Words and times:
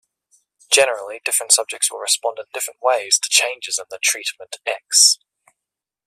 Generally, 0.73 1.21
different 1.23 1.51
subjects 1.51 1.91
will 1.91 1.99
respond 1.99 2.39
in 2.39 2.45
different 2.55 2.79
ways 2.81 3.19
to 3.19 3.29
changes 3.29 3.77
in 3.77 3.85
the 3.91 3.99
"treatment" 4.01 4.57
"x". 4.65 5.19